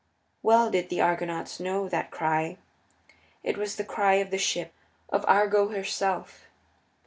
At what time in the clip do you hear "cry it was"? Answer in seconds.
2.09-3.75